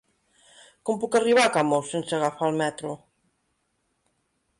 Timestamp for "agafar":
2.19-2.49